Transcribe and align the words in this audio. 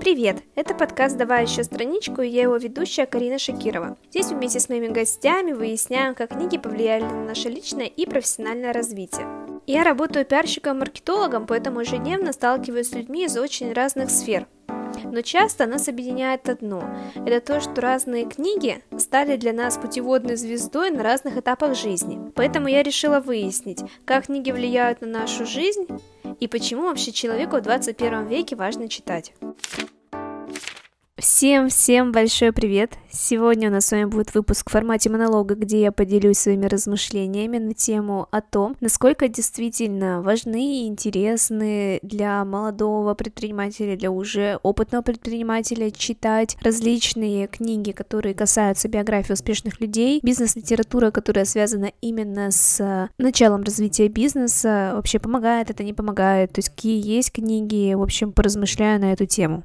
Привет! 0.00 0.42
Это 0.54 0.74
подкаст 0.74 1.18
«Давай 1.18 1.44
еще 1.44 1.62
страничку» 1.62 2.22
и 2.22 2.28
я 2.28 2.44
его 2.44 2.56
ведущая 2.56 3.04
Карина 3.04 3.38
Шакирова. 3.38 3.98
Здесь 4.08 4.28
вместе 4.28 4.58
с 4.58 4.70
моими 4.70 4.88
гостями 4.88 5.52
выясняем, 5.52 6.14
как 6.14 6.30
книги 6.30 6.56
повлияли 6.56 7.02
на 7.02 7.26
наше 7.26 7.50
личное 7.50 7.84
и 7.84 8.06
профессиональное 8.06 8.72
развитие. 8.72 9.26
Я 9.66 9.84
работаю 9.84 10.24
пиарщиком-маркетологом, 10.24 11.46
поэтому 11.46 11.80
ежедневно 11.80 12.32
сталкиваюсь 12.32 12.88
с 12.88 12.94
людьми 12.94 13.26
из 13.26 13.36
очень 13.36 13.74
разных 13.74 14.08
сфер. 14.08 14.46
Но 15.04 15.20
часто 15.20 15.66
нас 15.66 15.86
объединяет 15.86 16.48
одно– 16.48 16.82
это 17.14 17.40
то, 17.40 17.60
что 17.60 17.78
разные 17.82 18.24
книги 18.24 18.82
стали 18.96 19.36
для 19.36 19.52
нас 19.52 19.76
путеводной 19.76 20.36
звездой 20.36 20.90
на 20.90 21.02
разных 21.02 21.36
этапах 21.36 21.76
жизни. 21.76 22.32
Поэтому 22.34 22.68
я 22.68 22.82
решила 22.82 23.20
выяснить, 23.20 23.82
как 24.06 24.26
книги 24.26 24.50
влияют 24.50 25.02
на 25.02 25.08
нашу 25.08 25.44
жизнь 25.44 25.86
и 26.40 26.48
почему 26.48 26.84
вообще 26.84 27.12
человеку 27.12 27.58
в 27.58 27.62
21 27.62 28.26
веке 28.26 28.56
важно 28.56 28.88
читать. 28.88 29.34
Всем-всем 31.20 32.12
большой 32.12 32.50
привет! 32.50 32.94
Сегодня 33.10 33.68
у 33.68 33.70
нас 33.70 33.84
с 33.84 33.92
вами 33.92 34.04
будет 34.04 34.32
выпуск 34.32 34.70
в 34.70 34.72
формате 34.72 35.10
монолога, 35.10 35.54
где 35.54 35.82
я 35.82 35.92
поделюсь 35.92 36.38
своими 36.38 36.64
размышлениями 36.64 37.58
на 37.58 37.74
тему 37.74 38.26
о 38.30 38.40
том, 38.40 38.74
насколько 38.80 39.28
действительно 39.28 40.22
важны 40.22 40.84
и 40.84 40.86
интересны 40.86 41.98
для 42.00 42.42
молодого 42.46 43.12
предпринимателя, 43.12 43.98
для 43.98 44.10
уже 44.10 44.60
опытного 44.62 45.02
предпринимателя 45.02 45.90
читать 45.90 46.56
различные 46.62 47.48
книги, 47.48 47.92
которые 47.92 48.34
касаются 48.34 48.88
биографии 48.88 49.34
успешных 49.34 49.78
людей, 49.78 50.20
бизнес-литература, 50.22 51.10
которая 51.10 51.44
связана 51.44 51.92
именно 52.00 52.50
с 52.50 53.10
началом 53.18 53.62
развития 53.62 54.08
бизнеса, 54.08 54.92
вообще 54.94 55.18
помогает 55.18 55.68
это, 55.68 55.84
не 55.84 55.92
помогает, 55.92 56.54
то 56.54 56.60
есть 56.60 56.70
какие 56.70 57.06
есть 57.06 57.30
книги, 57.30 57.92
в 57.92 58.00
общем, 58.00 58.32
поразмышляю 58.32 58.98
на 58.98 59.12
эту 59.12 59.26
тему. 59.26 59.64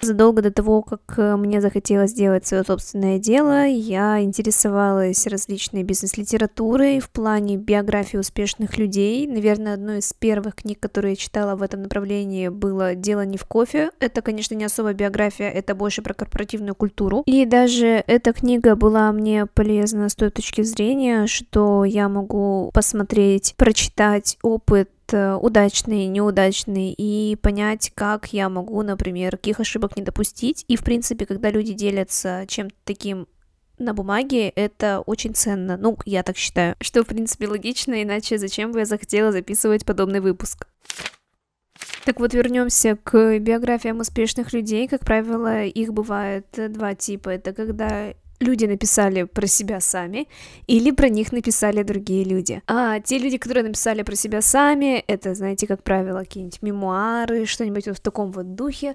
Задолго 0.00 0.42
до 0.42 0.52
того, 0.52 0.82
как 0.82 1.00
э, 1.16 1.36
мне 1.36 1.60
захотелось 1.60 2.10
сделать 2.12 2.46
свое 2.46 2.62
собственное 2.62 3.18
дело, 3.18 3.66
я 3.66 4.20
интересовалась 4.22 5.26
различной 5.26 5.82
бизнес-литературой 5.82 7.00
в 7.00 7.10
плане 7.10 7.56
биографии 7.56 8.16
успешных 8.16 8.78
людей. 8.78 9.26
Наверное, 9.26 9.74
одной 9.74 9.98
из 9.98 10.12
первых 10.12 10.56
книг, 10.56 10.78
которые 10.78 11.12
я 11.12 11.16
читала 11.16 11.56
в 11.56 11.62
этом 11.62 11.82
направлении, 11.82 12.48
было 12.48 12.94
«Дело 12.94 13.24
не 13.24 13.38
в 13.38 13.44
кофе». 13.44 13.90
Это, 13.98 14.22
конечно, 14.22 14.54
не 14.54 14.64
особо 14.64 14.92
биография, 14.92 15.50
это 15.50 15.74
больше 15.74 16.02
про 16.02 16.14
корпоративную 16.14 16.74
культуру. 16.74 17.22
И 17.26 17.44
даже 17.44 18.04
эта 18.06 18.32
книга 18.32 18.76
была 18.76 19.10
мне 19.12 19.46
полезна 19.46 20.08
с 20.08 20.14
той 20.14 20.30
точки 20.30 20.62
зрения, 20.62 21.26
что 21.26 21.84
я 21.84 22.08
могу 22.08 22.70
посмотреть, 22.72 23.54
прочитать 23.56 24.38
опыт 24.42 24.90
Э, 25.12 25.34
удачный, 25.34 26.06
неудачный, 26.06 26.92
и 26.92 27.36
понять, 27.36 27.92
как 27.94 28.32
я 28.32 28.48
могу, 28.48 28.82
например, 28.82 29.36
каких 29.36 29.60
ошибок 29.60 29.96
не 29.96 30.02
допустить. 30.02 30.64
И, 30.68 30.76
в 30.76 30.84
принципе, 30.84 31.26
когда 31.26 31.50
люди 31.50 31.72
делятся 31.72 32.44
чем-то 32.46 32.76
таким 32.84 33.26
на 33.78 33.94
бумаге 33.94 34.48
это 34.48 35.00
очень 35.06 35.34
ценно. 35.34 35.76
Ну, 35.76 35.98
я 36.04 36.24
так 36.24 36.36
считаю. 36.36 36.74
Что, 36.80 37.04
в 37.04 37.06
принципе, 37.06 37.46
логично, 37.46 38.02
иначе 38.02 38.36
зачем 38.36 38.72
бы 38.72 38.80
я 38.80 38.84
захотела 38.84 39.30
записывать 39.30 39.84
подобный 39.84 40.20
выпуск? 40.20 40.66
Так 42.04 42.18
вот, 42.18 42.34
вернемся 42.34 42.96
к 42.96 43.38
биографиям 43.38 44.00
успешных 44.00 44.52
людей. 44.52 44.88
Как 44.88 45.04
правило, 45.04 45.64
их 45.64 45.92
бывает 45.92 46.46
два 46.56 46.94
типа. 46.94 47.30
Это 47.30 47.52
когда 47.52 48.14
люди 48.40 48.66
написали 48.66 49.24
про 49.24 49.46
себя 49.46 49.80
сами, 49.80 50.28
или 50.66 50.90
про 50.90 51.08
них 51.08 51.32
написали 51.32 51.82
другие 51.82 52.24
люди. 52.24 52.62
А 52.66 53.00
те 53.00 53.18
люди, 53.18 53.38
которые 53.38 53.64
написали 53.64 54.02
про 54.02 54.16
себя 54.16 54.42
сами, 54.42 55.04
это, 55.06 55.34
знаете, 55.34 55.66
как 55.66 55.82
правило, 55.82 56.20
какие-нибудь 56.20 56.62
мемуары, 56.62 57.46
что-нибудь 57.46 57.86
вот 57.86 57.96
в 57.96 58.00
таком 58.00 58.32
вот 58.32 58.54
духе, 58.54 58.94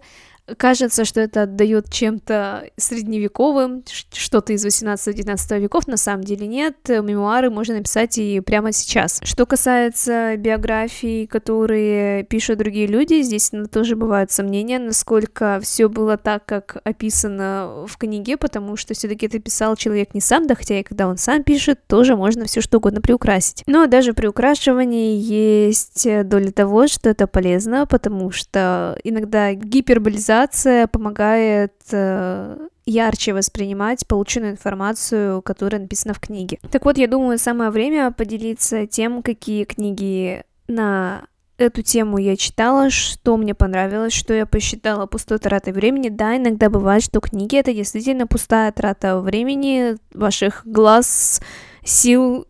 Кажется, 0.58 1.06
что 1.06 1.22
это 1.22 1.44
отдает 1.44 1.90
чем-то 1.90 2.66
средневековым, 2.76 3.86
что-то 4.12 4.52
из 4.52 4.66
18-19 4.66 5.60
веков, 5.60 5.88
на 5.88 5.96
самом 5.96 6.26
деле 6.26 6.48
нет, 6.48 6.76
мемуары 6.90 7.50
можно 7.50 7.76
написать 7.78 8.18
и 8.18 8.42
прямо 8.42 8.74
сейчас. 8.74 9.22
Что 9.24 9.46
касается 9.46 10.36
биографий, 10.36 11.28
которые 11.28 12.24
пишут 12.26 12.58
другие 12.58 12.88
люди, 12.88 13.22
здесь 13.22 13.52
тоже 13.72 13.96
бывают 13.96 14.32
сомнения, 14.32 14.80
насколько 14.80 15.62
все 15.64 15.88
было 15.88 16.18
так, 16.18 16.46
как 16.46 16.76
описано 16.84 17.86
в 17.88 17.96
книге, 17.98 18.36
потому 18.36 18.76
что 18.76 18.94
все-таки 18.94 19.28
это 19.28 19.40
писал 19.40 19.78
человек 19.78 20.14
не 20.14 20.20
сам, 20.20 20.46
да 20.46 20.56
хотя 20.56 20.78
и 20.78 20.84
когда 20.84 21.08
он 21.08 21.16
сам 21.16 21.44
пишет, 21.44 21.80
тоже 21.88 22.18
можно 22.18 22.44
все 22.46 22.60
что 22.60 22.80
угодно 22.80 23.00
приукрасить. 23.00 23.64
Но 23.66 23.88
даже 23.88 24.14
при 24.14 24.28
украшивании 24.28 25.18
есть 25.18 26.06
доля 26.26 26.52
того, 26.52 26.88
что 26.88 27.10
это 27.10 27.28
полезно, 27.28 27.86
потому 27.86 28.32
что 28.32 29.00
иногда 29.06 29.54
гиперболизация 29.54 30.33
визуализация 30.34 30.88
помогает 30.88 31.74
э, 31.92 32.68
ярче 32.86 33.34
воспринимать 33.34 34.08
полученную 34.08 34.54
информацию, 34.54 35.42
которая 35.42 35.82
написана 35.82 36.14
в 36.14 36.20
книге. 36.20 36.60
Так 36.72 36.86
вот, 36.86 36.98
я 36.98 37.08
думаю, 37.08 37.38
самое 37.38 37.70
время 37.70 38.12
поделиться 38.12 38.88
тем, 38.88 39.22
какие 39.22 39.64
книги 39.66 40.44
на 40.68 41.26
эту 41.58 41.84
тему 41.84 42.18
я 42.18 42.36
читала, 42.36 42.90
что 42.90 43.38
мне 43.38 43.54
понравилось, 43.54 44.14
что 44.14 44.34
я 44.34 44.46
посчитала 44.46 45.06
пустой 45.06 45.38
тратой 45.38 45.72
времени. 45.72 46.10
Да, 46.10 46.36
иногда 46.36 46.70
бывает, 46.70 47.04
что 47.04 47.20
книги 47.20 47.58
это 47.58 47.74
действительно 47.74 48.28
пустая 48.28 48.72
трата 48.72 49.20
времени, 49.20 49.98
ваших 50.14 50.64
глаз, 50.66 51.42
сил, 51.86 52.48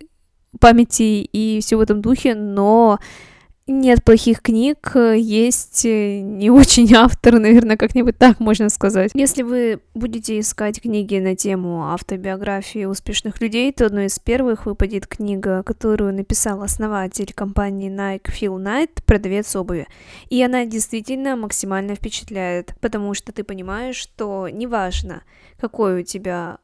памяти 0.59 1.27
и 1.31 1.59
все 1.61 1.75
в 1.75 1.81
этом 1.81 2.01
духе, 2.01 2.33
но 2.33 2.99
нет 3.67 4.03
плохих 4.03 4.41
книг, 4.41 4.91
есть 4.95 5.85
э, 5.85 6.19
не 6.19 6.49
очень 6.49 6.93
автор, 6.95 7.39
наверное, 7.39 7.77
как-нибудь 7.77 8.17
так 8.17 8.39
можно 8.39 8.69
сказать. 8.69 9.11
Если 9.13 9.43
вы 9.43 9.79
будете 9.93 10.39
искать 10.39 10.81
книги 10.81 11.17
на 11.17 11.35
тему 11.35 11.91
автобиографии 11.91 12.85
успешных 12.85 13.39
людей, 13.41 13.71
то 13.71 13.85
одной 13.85 14.07
из 14.07 14.19
первых 14.19 14.65
выпадет 14.65 15.07
книга, 15.07 15.63
которую 15.63 16.13
написал 16.13 16.61
основатель 16.61 17.33
компании 17.33 17.89
Nike 17.89 18.25
Phil 18.25 18.57
Knight 18.57 19.03
«Продавец 19.05 19.55
обуви». 19.55 19.87
И 20.29 20.43
она 20.43 20.65
действительно 20.65 21.35
максимально 21.35 21.95
впечатляет, 21.95 22.75
потому 22.81 23.13
что 23.13 23.31
ты 23.31 23.43
понимаешь, 23.43 23.95
что 23.95 24.49
неважно, 24.49 25.23
какой 25.57 26.01
у 26.01 26.03
тебя 26.03 26.57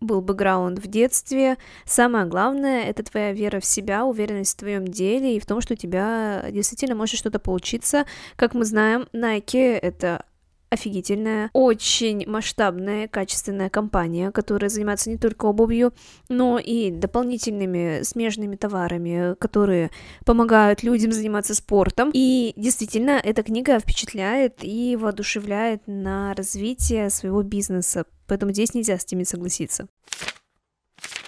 был 0.00 0.20
бэкграунд 0.20 0.78
в 0.78 0.86
детстве. 0.86 1.56
Самое 1.84 2.26
главное— 2.26 2.84
это 2.88 3.02
твоя 3.02 3.32
вера 3.32 3.60
в 3.60 3.64
себя, 3.64 4.04
уверенность 4.04 4.54
в 4.54 4.60
твоем 4.60 4.86
деле 4.86 5.36
и 5.36 5.40
в 5.40 5.46
том, 5.46 5.60
что 5.60 5.74
у 5.74 5.76
тебя 5.76 6.46
действительно 6.50 6.94
может 6.94 7.18
что-то 7.18 7.38
получиться. 7.38 8.04
Как 8.36 8.54
мы 8.54 8.64
знаем, 8.64 9.08
Nike— 9.12 9.78
это 9.82 10.24
офигительная, 10.70 11.50
очень 11.52 12.26
масштабная, 12.28 13.08
качественная 13.08 13.70
компания, 13.70 14.30
которая 14.30 14.68
занимается 14.68 15.10
не 15.10 15.16
только 15.16 15.46
обувью, 15.46 15.92
но 16.28 16.58
и 16.58 16.90
дополнительными 16.90 18.02
смежными 18.02 18.56
товарами, 18.56 19.34
которые 19.36 19.90
помогают 20.24 20.82
людям 20.82 21.12
заниматься 21.12 21.54
спортом. 21.54 22.10
И 22.12 22.52
действительно, 22.56 23.20
эта 23.22 23.42
книга 23.42 23.78
впечатляет 23.78 24.58
и 24.62 24.96
воодушевляет 24.96 25.82
на 25.86 26.34
развитие 26.34 27.10
своего 27.10 27.42
бизнеса, 27.42 28.04
поэтому 28.28 28.52
здесь 28.52 28.74
нельзя 28.74 28.98
с 28.98 29.10
ними 29.10 29.24
согласиться 29.24 29.88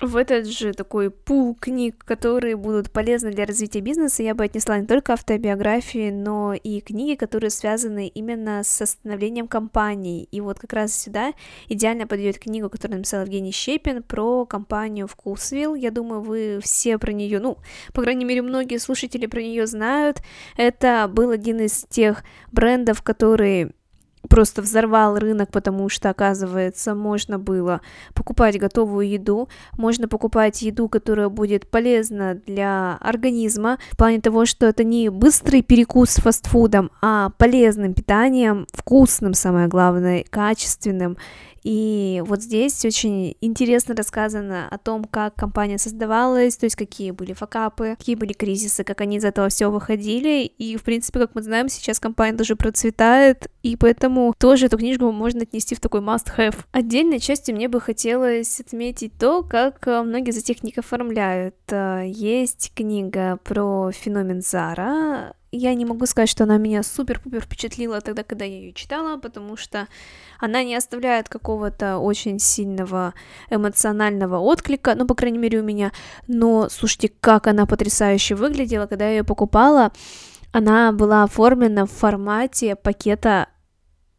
в 0.00 0.16
этот 0.16 0.46
же 0.46 0.72
такой 0.72 1.10
пул 1.10 1.54
книг, 1.54 2.02
которые 2.04 2.56
будут 2.56 2.90
полезны 2.90 3.30
для 3.30 3.44
развития 3.44 3.80
бизнеса, 3.80 4.22
я 4.22 4.34
бы 4.34 4.44
отнесла 4.44 4.78
не 4.78 4.86
только 4.86 5.12
автобиографии, 5.12 6.10
но 6.10 6.54
и 6.54 6.80
книги, 6.80 7.16
которые 7.16 7.50
связаны 7.50 8.08
именно 8.08 8.62
с 8.64 8.84
становлением 8.86 9.46
компании. 9.46 10.24
И 10.30 10.40
вот 10.40 10.58
как 10.58 10.72
раз 10.72 10.94
сюда 10.94 11.32
идеально 11.68 12.06
подойдет 12.06 12.38
книгу, 12.38 12.70
которую 12.70 12.98
написал 12.98 13.22
Евгений 13.22 13.52
Щепин 13.52 14.02
про 14.02 14.46
компанию 14.46 15.06
Вкусвилл. 15.06 15.74
Я 15.74 15.90
думаю, 15.90 16.22
вы 16.22 16.60
все 16.62 16.98
про 16.98 17.12
нее, 17.12 17.38
ну, 17.38 17.58
по 17.92 18.02
крайней 18.02 18.24
мере, 18.24 18.42
многие 18.42 18.78
слушатели 18.78 19.26
про 19.26 19.42
нее 19.42 19.66
знают. 19.66 20.22
Это 20.56 21.10
был 21.12 21.30
один 21.30 21.60
из 21.60 21.84
тех 21.88 22.24
брендов, 22.52 23.02
которые 23.02 23.72
просто 24.28 24.62
взорвал 24.62 25.18
рынок, 25.18 25.50
потому 25.50 25.88
что, 25.88 26.10
оказывается, 26.10 26.94
можно 26.94 27.38
было 27.38 27.80
покупать 28.14 28.58
готовую 28.58 29.08
еду, 29.08 29.48
можно 29.76 30.08
покупать 30.08 30.62
еду, 30.62 30.88
которая 30.88 31.28
будет 31.28 31.68
полезна 31.68 32.34
для 32.46 32.96
организма, 33.00 33.78
в 33.90 33.96
плане 33.96 34.20
того, 34.20 34.46
что 34.46 34.66
это 34.66 34.84
не 34.84 35.08
быстрый 35.08 35.62
перекус 35.62 36.10
с 36.10 36.20
фастфудом, 36.20 36.90
а 37.00 37.30
полезным 37.38 37.94
питанием, 37.94 38.66
вкусным, 38.72 39.34
самое 39.34 39.68
главное, 39.68 40.24
качественным, 40.28 41.16
и 41.62 42.22
вот 42.26 42.42
здесь 42.42 42.84
очень 42.84 43.36
интересно 43.40 43.94
рассказано 43.94 44.68
о 44.70 44.78
том, 44.78 45.04
как 45.04 45.34
компания 45.34 45.78
создавалась, 45.78 46.56
то 46.56 46.66
есть 46.66 46.76
какие 46.76 47.10
были 47.10 47.32
факапы, 47.32 47.96
какие 47.98 48.16
были 48.16 48.32
кризисы, 48.32 48.84
как 48.84 49.00
они 49.00 49.18
из 49.18 49.24
этого 49.24 49.48
все 49.48 49.70
выходили. 49.70 50.44
И, 50.44 50.76
в 50.76 50.82
принципе, 50.82 51.20
как 51.20 51.34
мы 51.34 51.42
знаем, 51.42 51.68
сейчас 51.68 52.00
компания 52.00 52.36
тоже 52.36 52.56
процветает, 52.56 53.50
и 53.62 53.76
поэтому 53.76 54.34
тоже 54.38 54.66
эту 54.66 54.78
книжку 54.78 55.10
можно 55.12 55.42
отнести 55.42 55.74
в 55.74 55.80
такой 55.80 56.00
must-have. 56.00 56.56
Отдельной 56.72 57.20
частью 57.20 57.54
мне 57.54 57.68
бы 57.68 57.80
хотелось 57.80 58.60
отметить 58.60 59.12
то, 59.18 59.42
как 59.42 59.86
э, 59.86 60.02
многие 60.02 60.30
из 60.30 60.38
этих 60.38 60.60
книг 60.60 60.78
оформляют. 60.78 61.56
Э, 61.68 62.04
есть 62.06 62.72
книга 62.74 63.38
про 63.44 63.90
феномен 63.92 64.40
Зара, 64.40 65.34
я 65.52 65.74
не 65.74 65.84
могу 65.84 66.06
сказать, 66.06 66.28
что 66.28 66.44
она 66.44 66.58
меня 66.58 66.82
супер-пупер 66.82 67.42
впечатлила 67.42 68.00
тогда, 68.00 68.22
когда 68.22 68.44
я 68.44 68.56
ее 68.56 68.72
читала, 68.72 69.18
потому 69.18 69.56
что 69.56 69.88
она 70.38 70.62
не 70.62 70.76
оставляет 70.76 71.28
какого-то 71.28 71.98
очень 71.98 72.38
сильного 72.38 73.14
эмоционального 73.50 74.38
отклика, 74.38 74.94
ну, 74.94 75.06
по 75.06 75.14
крайней 75.14 75.38
мере, 75.38 75.60
у 75.60 75.64
меня. 75.64 75.92
Но, 76.28 76.68
слушайте, 76.68 77.12
как 77.20 77.46
она 77.46 77.66
потрясающе 77.66 78.36
выглядела, 78.36 78.86
когда 78.86 79.06
я 79.06 79.18
ее 79.18 79.24
покупала. 79.24 79.92
Она 80.52 80.92
была 80.92 81.24
оформлена 81.24 81.86
в 81.86 81.90
формате 81.90 82.76
пакета 82.76 83.48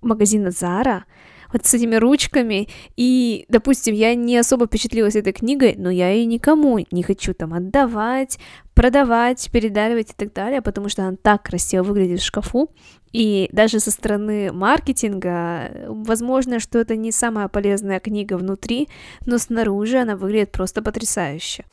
магазина 0.02 0.48
Zara, 0.48 1.04
вот 1.54 1.66
с 1.66 1.74
этими 1.74 1.96
ручками, 1.96 2.70
и, 2.96 3.46
допустим, 3.50 3.94
я 3.94 4.16
не 4.16 4.38
особо 4.38 4.68
впечатлилась 4.68 5.16
этой 5.16 5.34
книгой, 5.34 5.76
но 5.78 5.90
я 5.90 6.10
ее 6.10 6.26
никому 6.26 6.80
не 6.92 7.04
хочу 7.04 7.34
там 7.34 7.54
отдавать, 7.54 8.38
продавать, 8.74 9.50
передаривать 9.52 10.12
и 10.12 10.14
так 10.16 10.34
далее, 10.34 10.62
потому 10.62 10.90
что 10.90 11.04
она 11.04 11.18
так 11.22 11.44
красиво 11.44 11.84
выглядит 11.84 12.22
в 12.22 12.26
шкафу, 12.26 12.70
и 13.12 13.50
даже 13.52 13.80
со 13.80 13.92
стороны 13.92 14.52
маркетинга, 14.54 15.86
возможно, 15.88 16.60
что 16.60 16.80
это 16.80 16.96
не 16.96 17.12
самая 17.12 17.48
полезная 17.48 18.00
книга 18.00 18.38
внутри, 18.38 18.88
но 19.26 19.38
снаружи 19.38 19.98
она 19.98 20.16
выглядит 20.16 20.52
просто 20.52 20.82
потрясающе. 20.82 21.66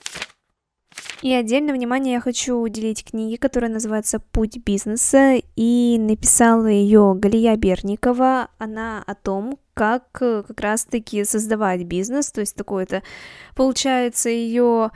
И 1.23 1.32
отдельное 1.35 1.75
внимание 1.75 2.15
я 2.15 2.20
хочу 2.20 2.56
уделить 2.56 3.05
книге, 3.05 3.38
которая 3.38 3.70
называется 3.70 4.20
«Путь 4.20 4.59
бизнеса», 4.59 5.41
и 5.56 5.97
написала 5.99 6.67
ее 6.67 7.15
Галия 7.17 7.56
Берникова. 7.56 8.49
Она 8.59 9.03
о 9.05 9.15
том, 9.17 9.59
как 9.75 10.05
э, 10.20 10.44
как 10.47 10.61
раз-таки 10.61 11.25
создавать 11.25 11.82
бизнес, 11.85 12.31
то 12.31 12.41
есть 12.41 12.55
такое-то, 12.55 13.03
получается, 13.56 14.29
ее 14.29 14.93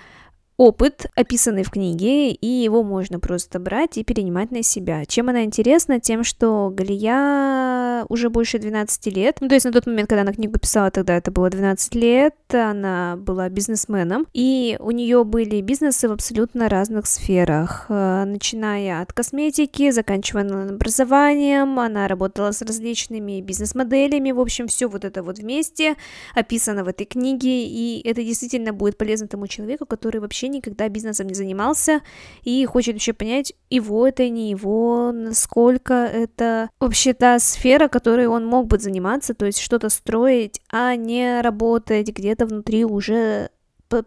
опыт, 0.56 1.06
описанный 1.16 1.64
в 1.64 1.70
книге, 1.70 2.30
и 2.30 2.46
его 2.46 2.84
можно 2.84 3.18
просто 3.18 3.58
брать 3.58 3.98
и 3.98 4.04
перенимать 4.04 4.52
на 4.52 4.62
себя. 4.62 5.04
Чем 5.06 5.28
она 5.28 5.42
интересна? 5.42 5.98
Тем, 5.98 6.22
что 6.22 6.70
Галия 6.72 7.71
уже 8.08 8.30
больше 8.30 8.58
12 8.58 9.06
лет, 9.14 9.38
ну, 9.40 9.48
то 9.48 9.54
есть 9.54 9.66
на 9.66 9.72
тот 9.72 9.86
момент, 9.86 10.08
когда 10.08 10.22
она 10.22 10.32
книгу 10.32 10.58
писала, 10.58 10.90
тогда 10.90 11.16
это 11.16 11.30
было 11.30 11.50
12 11.50 11.94
лет, 11.94 12.34
она 12.52 13.16
была 13.16 13.48
бизнесменом, 13.48 14.26
и 14.32 14.76
у 14.80 14.90
нее 14.90 15.24
были 15.24 15.60
бизнесы 15.60 16.08
в 16.08 16.12
абсолютно 16.12 16.68
разных 16.68 17.06
сферах, 17.06 17.86
э, 17.88 18.24
начиная 18.24 19.02
от 19.02 19.12
косметики, 19.12 19.90
заканчивая 19.90 20.42
образованием, 20.42 21.78
она 21.78 22.08
работала 22.08 22.52
с 22.52 22.62
различными 22.62 23.40
бизнес-моделями, 23.40 24.32
в 24.32 24.40
общем, 24.40 24.66
все 24.68 24.86
вот 24.88 25.04
это 25.04 25.22
вот 25.22 25.38
вместе 25.38 25.96
описано 26.34 26.84
в 26.84 26.88
этой 26.88 27.06
книге, 27.06 27.64
и 27.66 28.02
это 28.04 28.22
действительно 28.22 28.72
будет 28.72 28.98
полезно 28.98 29.28
тому 29.28 29.46
человеку, 29.46 29.86
который 29.86 30.20
вообще 30.20 30.48
никогда 30.48 30.88
бизнесом 30.88 31.26
не 31.26 31.34
занимался 31.34 32.00
и 32.42 32.64
хочет 32.66 32.94
вообще 32.94 33.12
понять, 33.12 33.54
его 33.70 34.06
это, 34.06 34.28
не 34.28 34.50
его, 34.50 35.12
насколько 35.12 35.94
это 35.94 36.68
вообще 36.80 37.14
та 37.14 37.38
сфера, 37.38 37.88
которой 37.92 38.26
он 38.26 38.44
мог 38.44 38.66
бы 38.66 38.78
заниматься, 38.78 39.34
то 39.34 39.46
есть 39.46 39.60
что-то 39.60 39.88
строить, 39.88 40.60
а 40.70 40.96
не 40.96 41.40
работать 41.40 42.08
где-то 42.08 42.46
внутри 42.46 42.84
уже 42.84 43.50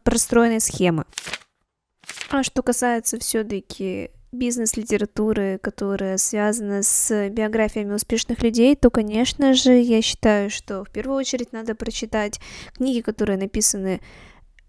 простроенной 0.03 0.59
схемы. 0.59 1.05
А 2.29 2.43
что 2.43 2.63
касается 2.63 3.19
все-таки 3.19 4.09
бизнес-литературы, 4.31 5.59
которая 5.61 6.17
связана 6.17 6.83
с 6.83 7.29
биографиями 7.29 7.93
успешных 7.93 8.43
людей, 8.43 8.75
то, 8.75 8.89
конечно 8.89 9.53
же, 9.53 9.73
я 9.73 10.01
считаю, 10.01 10.49
что 10.49 10.83
в 10.83 10.89
первую 10.89 11.17
очередь 11.17 11.53
надо 11.53 11.75
прочитать 11.75 12.39
книги, 12.75 13.01
которые 13.01 13.37
написаны 13.37 14.01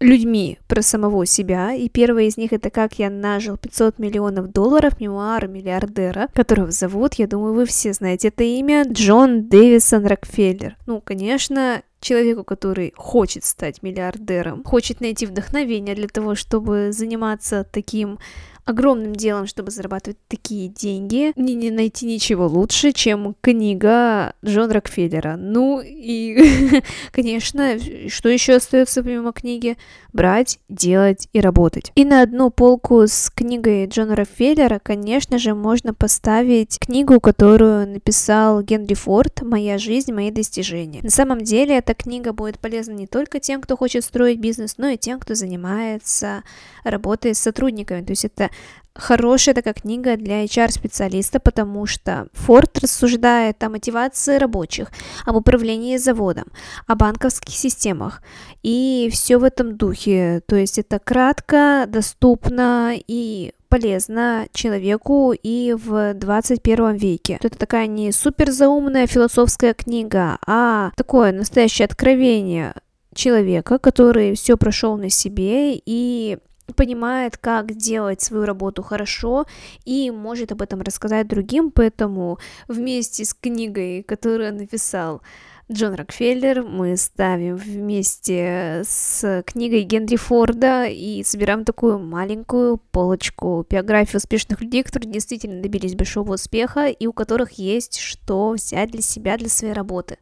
людьми 0.00 0.58
про 0.66 0.82
самого 0.82 1.26
себя, 1.26 1.72
и 1.72 1.88
первая 1.88 2.26
из 2.26 2.36
них 2.36 2.52
это 2.52 2.70
«Как 2.70 2.98
я 2.98 3.10
нажил 3.10 3.56
500 3.56 3.98
миллионов 3.98 4.52
долларов», 4.52 5.00
мемуары 5.00 5.48
миллиардера, 5.48 6.28
которого 6.34 6.70
зовут, 6.70 7.14
я 7.14 7.26
думаю, 7.26 7.54
вы 7.54 7.66
все 7.66 7.92
знаете 7.92 8.28
это 8.28 8.44
имя, 8.44 8.84
Джон 8.88 9.48
Дэвисон 9.48 10.06
Рокфеллер. 10.06 10.76
Ну, 10.86 11.00
конечно, 11.00 11.82
человеку, 12.00 12.44
который 12.44 12.92
хочет 12.96 13.44
стать 13.44 13.82
миллиардером, 13.82 14.64
хочет 14.64 15.00
найти 15.00 15.26
вдохновение 15.26 15.94
для 15.94 16.08
того, 16.08 16.34
чтобы 16.34 16.90
заниматься 16.92 17.64
таким 17.64 18.18
огромным 18.66 19.14
делом, 19.14 19.46
чтобы 19.46 19.70
зарабатывать 19.70 20.18
такие 20.28 20.68
деньги, 20.68 21.32
не, 21.36 21.54
не 21.54 21.70
найти 21.70 22.04
ничего 22.04 22.46
лучше, 22.46 22.92
чем 22.92 23.36
книга 23.40 24.34
Джона 24.44 24.74
Рокфеллера. 24.74 25.36
Ну 25.36 25.80
и, 25.80 26.82
конечно, 27.12 27.78
что 28.08 28.28
еще 28.28 28.56
остается 28.56 29.02
помимо 29.02 29.32
книги? 29.32 29.76
Брать, 30.12 30.58
делать 30.68 31.28
и 31.32 31.40
работать. 31.40 31.92
И 31.94 32.04
на 32.04 32.22
одну 32.22 32.50
полку 32.50 33.02
с 33.02 33.30
книгой 33.30 33.86
Джона 33.86 34.16
Рокфеллера, 34.16 34.80
конечно 34.82 35.38
же, 35.38 35.54
можно 35.54 35.94
поставить 35.94 36.78
книгу, 36.80 37.20
которую 37.20 37.86
написал 37.86 38.62
Генри 38.62 38.94
Форд 38.94 39.42
«Моя 39.42 39.78
жизнь, 39.78 40.12
мои 40.12 40.30
достижения». 40.32 41.02
На 41.02 41.10
самом 41.10 41.42
деле, 41.42 41.76
эта 41.76 41.94
книга 41.94 42.32
будет 42.32 42.58
полезна 42.58 42.92
не 42.92 43.06
только 43.06 43.38
тем, 43.38 43.60
кто 43.60 43.76
хочет 43.76 44.04
строить 44.04 44.40
бизнес, 44.40 44.74
но 44.76 44.88
и 44.88 44.96
тем, 44.96 45.20
кто 45.20 45.34
занимается 45.34 46.42
работой 46.82 47.34
с 47.34 47.38
сотрудниками. 47.38 48.02
То 48.02 48.10
есть 48.10 48.24
это 48.24 48.50
хорошая 48.98 49.54
такая 49.54 49.74
книга 49.74 50.16
для 50.16 50.44
HR-специалиста, 50.44 51.38
потому 51.40 51.86
что 51.86 52.28
Форд 52.32 52.78
рассуждает 52.78 53.62
о 53.62 53.68
мотивации 53.68 54.38
рабочих, 54.38 54.90
об 55.24 55.36
управлении 55.36 55.96
заводом, 55.96 56.46
о 56.86 56.94
банковских 56.94 57.54
системах 57.54 58.22
и 58.62 59.08
все 59.12 59.38
в 59.38 59.44
этом 59.44 59.76
духе. 59.76 60.42
То 60.46 60.56
есть 60.56 60.78
это 60.78 60.98
кратко, 60.98 61.84
доступно 61.88 62.94
и 62.94 63.52
полезно 63.68 64.46
человеку 64.52 65.32
и 65.32 65.74
в 65.76 66.14
21 66.14 66.94
веке. 66.96 67.38
Это 67.42 67.58
такая 67.58 67.86
не 67.86 68.12
супер 68.12 68.50
заумная 68.50 69.06
философская 69.06 69.74
книга, 69.74 70.38
а 70.46 70.92
такое 70.96 71.32
настоящее 71.32 71.86
откровение 71.86 72.74
человека, 73.14 73.78
который 73.78 74.34
все 74.34 74.56
прошел 74.56 74.96
на 74.96 75.10
себе 75.10 75.74
и 75.74 76.38
понимает, 76.74 77.36
как 77.36 77.74
делать 77.74 78.20
свою 78.20 78.44
работу 78.44 78.82
хорошо 78.82 79.46
и 79.84 80.10
может 80.10 80.52
об 80.52 80.62
этом 80.62 80.80
рассказать 80.80 81.28
другим, 81.28 81.70
поэтому 81.70 82.38
вместе 82.68 83.24
с 83.24 83.34
книгой, 83.34 84.02
которую 84.02 84.54
написал 84.54 85.22
Джон 85.70 85.94
Рокфеллер, 85.94 86.62
мы 86.62 86.96
ставим 86.96 87.56
вместе 87.56 88.82
с 88.86 89.42
книгой 89.46 89.82
Генри 89.82 90.14
Форда 90.14 90.84
и 90.84 91.24
собираем 91.24 91.64
такую 91.64 91.98
маленькую 91.98 92.76
полочку 92.76 93.66
биографии 93.68 94.16
успешных 94.16 94.60
людей, 94.60 94.84
которые 94.84 95.10
действительно 95.10 95.60
добились 95.60 95.96
большого 95.96 96.34
успеха 96.34 96.86
и 96.86 97.06
у 97.08 97.12
которых 97.12 97.52
есть 97.52 97.98
что 97.98 98.50
взять 98.50 98.92
для 98.92 99.02
себя, 99.02 99.36
для 99.36 99.48
своей 99.48 99.72
работы. 99.72 100.18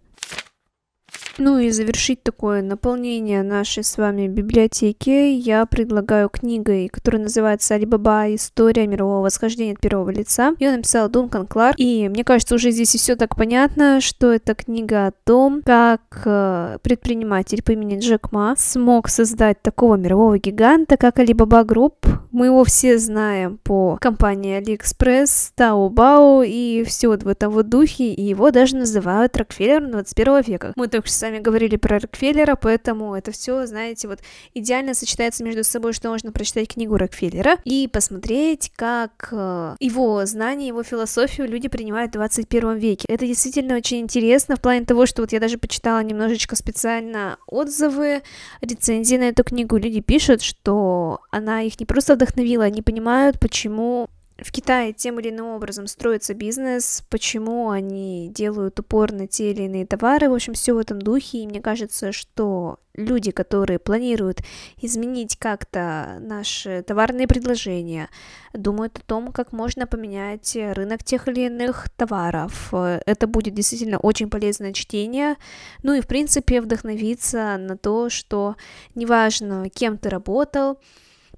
Ну 1.36 1.58
и 1.58 1.70
завершить 1.70 2.22
такое 2.22 2.62
наполнение 2.62 3.42
нашей 3.42 3.82
с 3.82 3.98
вами 3.98 4.28
библиотеки 4.28 5.10
я 5.10 5.66
предлагаю 5.66 6.28
книгой, 6.28 6.88
которая 6.88 7.22
называется 7.22 7.74
«Алибаба. 7.74 8.32
История 8.34 8.86
мирового 8.86 9.22
восхождения 9.24 9.72
от 9.72 9.80
первого 9.80 10.10
лица». 10.10 10.54
Ее 10.60 10.76
написал 10.76 11.08
Дункан 11.08 11.46
Кларк. 11.46 11.74
И 11.78 12.08
мне 12.08 12.22
кажется, 12.22 12.54
уже 12.54 12.70
здесь 12.70 12.94
и 12.94 12.98
все 12.98 13.16
так 13.16 13.34
понятно, 13.36 14.00
что 14.00 14.32
это 14.32 14.54
книга 14.54 15.08
о 15.08 15.12
том, 15.24 15.62
как 15.64 16.02
э, 16.24 16.78
предприниматель 16.82 17.62
по 17.64 17.72
имени 17.72 17.98
Джек 17.98 18.30
Ма 18.30 18.54
смог 18.56 19.08
создать 19.08 19.60
такого 19.60 19.96
мирового 19.96 20.38
гиганта, 20.38 20.96
как 20.96 21.18
Alibaba 21.18 21.64
Group. 21.66 22.13
Мы 22.34 22.46
его 22.46 22.64
все 22.64 22.98
знаем 22.98 23.58
по 23.62 23.96
компании 24.00 24.58
AliExpress, 24.60 25.52
Taobao 25.56 26.44
и 26.44 26.82
все 26.82 27.06
вот 27.06 27.22
в 27.22 27.28
этом 27.28 27.52
вот 27.52 27.68
духе, 27.68 28.12
и 28.12 28.22
его 28.22 28.50
даже 28.50 28.74
называют 28.74 29.36
Рокфеллером 29.36 29.92
21 29.92 30.40
века. 30.40 30.72
Мы 30.74 30.88
только 30.88 31.06
что 31.06 31.16
сами 31.16 31.38
говорили 31.38 31.76
про 31.76 32.00
Рокфеллера, 32.00 32.56
поэтому 32.56 33.14
это 33.14 33.30
все, 33.30 33.66
знаете, 33.66 34.08
вот 34.08 34.18
идеально 34.52 34.94
сочетается 34.94 35.44
между 35.44 35.62
собой, 35.62 35.92
что 35.92 36.08
можно 36.08 36.32
прочитать 36.32 36.74
книгу 36.74 36.96
Рокфеллера 36.96 37.58
и 37.62 37.86
посмотреть, 37.86 38.72
как 38.74 39.28
э, 39.30 39.76
его 39.78 40.26
знания, 40.26 40.66
его 40.66 40.82
философию 40.82 41.48
люди 41.48 41.68
принимают 41.68 42.10
в 42.10 42.14
21 42.14 42.78
веке. 42.78 43.04
Это 43.08 43.28
действительно 43.28 43.76
очень 43.76 44.00
интересно 44.00 44.56
в 44.56 44.60
плане 44.60 44.84
того, 44.84 45.06
что 45.06 45.22
вот 45.22 45.30
я 45.30 45.38
даже 45.38 45.56
почитала 45.56 46.02
немножечко 46.02 46.56
специально 46.56 47.38
отзывы, 47.46 48.22
рецензии 48.60 49.14
на 49.18 49.28
эту 49.28 49.44
книгу. 49.44 49.76
Люди 49.76 50.00
пишут, 50.00 50.42
что 50.42 51.20
она 51.30 51.62
их 51.62 51.78
не 51.78 51.86
просто 51.86 52.23
вдохновила, 52.24 52.64
они 52.64 52.82
понимают, 52.82 53.38
почему 53.38 54.08
в 54.38 54.50
Китае 54.50 54.92
тем 54.92 55.20
или 55.20 55.30
иным 55.30 55.46
образом 55.46 55.86
строится 55.86 56.34
бизнес, 56.34 57.04
почему 57.08 57.70
они 57.70 58.30
делают 58.34 58.80
упор 58.80 59.12
на 59.12 59.28
те 59.28 59.52
или 59.52 59.62
иные 59.62 59.86
товары, 59.86 60.28
в 60.28 60.34
общем, 60.34 60.54
все 60.54 60.72
в 60.72 60.78
этом 60.78 61.00
духе, 61.00 61.38
и 61.38 61.46
мне 61.46 61.60
кажется, 61.60 62.10
что 62.10 62.78
люди, 62.94 63.30
которые 63.30 63.78
планируют 63.78 64.40
изменить 64.80 65.36
как-то 65.36 66.18
наши 66.20 66.82
товарные 66.82 67.28
предложения, 67.28 68.08
думают 68.52 68.98
о 68.98 69.02
том, 69.02 69.32
как 69.32 69.52
можно 69.52 69.86
поменять 69.86 70.56
рынок 70.56 71.04
тех 71.04 71.28
или 71.28 71.46
иных 71.46 71.88
товаров. 71.90 72.74
Это 72.74 73.28
будет 73.28 73.54
действительно 73.54 73.98
очень 73.98 74.30
полезное 74.30 74.72
чтение, 74.72 75.36
ну 75.84 75.94
и, 75.94 76.00
в 76.00 76.08
принципе, 76.08 76.60
вдохновиться 76.60 77.56
на 77.56 77.76
то, 77.76 78.10
что 78.10 78.56
неважно, 78.96 79.70
кем 79.70 79.96
ты 79.96 80.08
работал, 80.08 80.80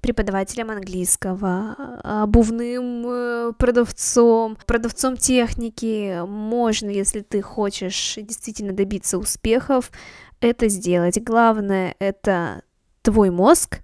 преподавателем 0.07 0.71
английского, 0.71 1.75
обувным 2.01 3.05
э, 3.05 3.53
продавцом, 3.57 4.57
продавцом 4.65 5.17
техники. 5.17 6.25
Можно, 6.25 6.89
если 6.89 7.19
ты 7.19 7.41
хочешь 7.41 8.15
действительно 8.15 8.71
добиться 8.71 9.17
успехов, 9.17 9.91
это 10.39 10.69
сделать. 10.69 11.21
Главное— 11.21 11.93
это 11.99 12.61
твой 13.01 13.31
мозг, 13.31 13.81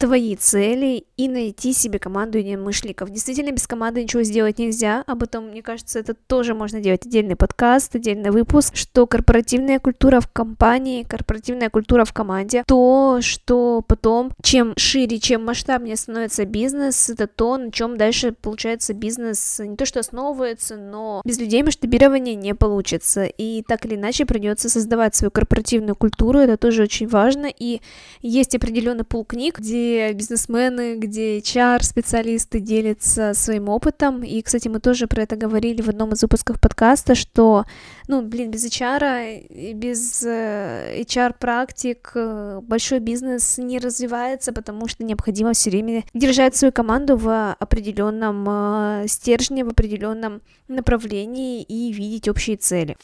твои 0.00 0.34
цели 0.34 1.04
и 1.18 1.28
найти 1.28 1.74
себе 1.74 1.98
команду 1.98 2.38
единомышленников. 2.38 3.10
Действительно, 3.10 3.52
без 3.52 3.66
команды 3.66 4.02
ничего 4.02 4.22
сделать 4.22 4.58
нельзя. 4.58 5.04
Об 5.06 5.22
этом, 5.22 5.48
мне 5.48 5.62
кажется, 5.62 5.98
это 5.98 6.14
тоже 6.14 6.54
можно 6.54 6.80
делать 6.80 7.04
отдельный 7.04 7.36
подкаст, 7.36 7.94
отдельный 7.94 8.30
выпуск, 8.30 8.76
что 8.76 9.06
корпоративная 9.06 9.78
культура 9.78 10.20
в 10.20 10.28
компании, 10.28 11.02
корпоративная 11.02 11.68
культура 11.68 12.06
в 12.06 12.14
команде, 12.14 12.64
то, 12.66 13.18
что 13.20 13.84
потом, 13.86 14.32
чем 14.42 14.72
шире, 14.78 15.18
чем 15.18 15.44
масштабнее 15.44 15.96
становится 15.96 16.46
бизнес, 16.46 17.10
это 17.10 17.26
то, 17.26 17.58
на 17.58 17.70
чем 17.70 17.98
дальше 17.98 18.32
получается 18.32 18.94
бизнес 18.94 19.60
не 19.62 19.76
то 19.76 19.84
что 19.84 20.00
основывается, 20.00 20.76
но 20.76 21.20
без 21.26 21.38
людей 21.38 21.62
масштабирование 21.62 22.36
не 22.36 22.54
получится. 22.54 23.24
И 23.24 23.62
так 23.68 23.84
или 23.84 23.96
иначе 23.96 24.24
придется 24.24 24.70
создавать 24.70 25.14
свою 25.14 25.30
корпоративную 25.30 25.94
культуру, 25.94 26.38
это 26.38 26.56
тоже 26.56 26.84
очень 26.84 27.06
важно. 27.06 27.52
И 27.54 27.82
есть 28.22 28.54
определенный 28.54 29.04
пул 29.04 29.26
книг, 29.26 29.58
где 29.58 29.89
бизнесмены, 30.14 30.96
где 30.96 31.38
HR-специалисты 31.38 32.60
делятся 32.60 33.34
своим 33.34 33.68
опытом. 33.68 34.22
И, 34.22 34.42
кстати, 34.42 34.68
мы 34.68 34.80
тоже 34.80 35.06
про 35.06 35.22
это 35.22 35.36
говорили 35.36 35.82
в 35.82 35.88
одном 35.88 36.12
из 36.12 36.22
выпусков 36.22 36.60
подкаста, 36.60 37.14
что, 37.14 37.64
ну, 38.08 38.22
блин, 38.22 38.50
без 38.50 38.64
HR, 38.64 39.74
без 39.74 40.22
э, 40.24 41.02
HR-практик 41.02 42.12
э, 42.14 42.60
большой 42.62 43.00
бизнес 43.00 43.58
не 43.58 43.78
развивается, 43.78 44.52
потому 44.52 44.88
что 44.88 45.04
необходимо 45.04 45.52
все 45.52 45.70
время 45.70 46.04
держать 46.14 46.56
свою 46.56 46.72
команду 46.72 47.16
в 47.16 47.54
определенном 47.58 48.46
э, 48.48 49.04
стержне, 49.08 49.64
в 49.64 49.68
определенном 49.68 50.42
направлении 50.68 51.62
и 51.62 51.92
видеть 51.92 52.28
общие 52.28 52.56
цели. 52.56 52.96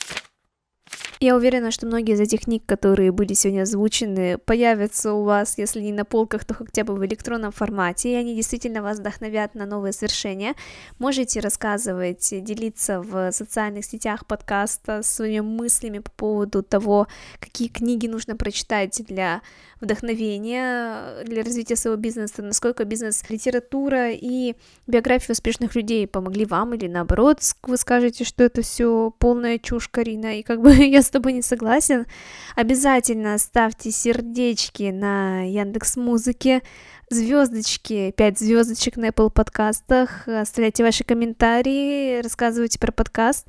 Я 1.19 1.35
уверена, 1.35 1.71
что 1.71 1.87
многие 1.87 2.13
из 2.13 2.21
этих 2.21 2.43
книг, 2.43 2.65
которые 2.67 3.11
были 3.11 3.33
сегодня 3.33 3.63
озвучены, 3.63 4.37
появятся 4.37 5.15
у 5.15 5.25
вас, 5.25 5.57
если 5.57 5.81
не 5.81 5.93
на 5.93 6.05
полках, 6.05 6.45
то 6.45 6.53
хотя 6.53 6.85
бы 6.85 6.95
в 6.95 7.05
электронном 7.07 7.53
формате, 7.53 8.13
и 8.13 8.15
они 8.15 8.35
действительно 8.35 8.83
вас 8.83 8.99
вдохновят 8.99 9.55
на 9.55 9.65
новые 9.65 9.95
свершения. 9.95 10.55
Можете 10.99 11.41
рассказывать, 11.41 12.29
делиться 12.45 13.01
в 13.01 13.33
социальных 13.33 13.87
сетях 13.87 14.27
подкаста 14.27 15.03
своими 15.03 15.41
мыслями 15.41 16.01
по 16.01 16.11
поводу 16.11 16.63
того, 16.63 17.07
какие 17.41 17.69
книги 17.69 18.07
нужно 18.07 18.37
прочитать 18.37 19.03
для 19.09 19.41
вдохновения, 19.81 21.23
для 21.25 21.43
развития 21.43 21.77
своего 21.77 21.99
бизнеса, 21.99 22.43
насколько 22.43 22.85
бизнес-литература 22.85 24.11
и 24.11 24.55
биографии 24.87 25.33
успешных 25.33 25.75
людей 25.75 26.07
помогли 26.07 26.45
вам, 26.45 26.75
или 26.75 26.89
наоборот, 26.89 27.41
вы 27.63 27.77
скажете, 27.77 28.25
что 28.25 28.45
это 28.45 28.63
все 28.63 29.13
полная 29.19 29.59
чушь, 29.59 29.89
Карина, 29.89 30.39
и 30.39 30.43
как 30.43 30.61
бы 30.61 30.76
я 30.85 31.03
с 31.03 31.11
тобой 31.11 31.33
не 31.33 31.43
согласен, 31.43 32.07
обязательно 32.55 33.39
ставьте 33.39 33.91
сердечки 33.91 34.91
на 34.91 35.43
Яндекс 35.43 35.97
Музыке, 35.97 36.63
звездочки, 37.09 38.13
5 38.17 38.39
звездочек 38.39 38.97
на 38.97 39.09
Apple 39.09 39.31
подкастах, 39.31 40.29
оставляйте 40.29 40.83
ваши 40.83 41.05
комментарии, 41.05 42.21
рассказывайте 42.21 42.79
про 42.79 42.93
подкаст, 42.93 43.47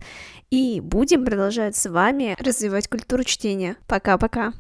и 0.52 0.80
будем 0.80 1.26
продолжать 1.26 1.76
с 1.76 1.90
вами 1.90 2.36
развивать 2.40 2.88
культуру 2.88 3.24
чтения. 3.24 3.76
Пока-пока. 3.88 4.54